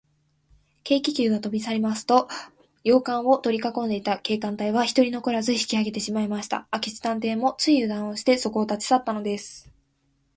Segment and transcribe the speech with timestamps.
[0.83, 2.27] 軽気球がとびさりますと、
[2.83, 6.67] 洋館をとりかこんでいた警官隊は、ひとり残らず引きあげてしまいました。
[6.73, 9.69] 明智探偵も、ついゆだんをして、そこを立ちさったのです。